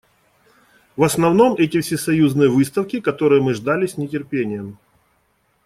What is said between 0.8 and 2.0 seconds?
В основном, эти